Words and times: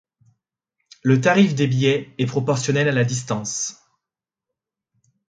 Le 1.03 1.21
tarif 1.21 1.53
des 1.53 1.67
billets 1.67 2.11
est 2.17 2.25
proportionnel 2.25 2.89
à 2.89 2.91
la 2.91 3.03
distance. 3.05 3.83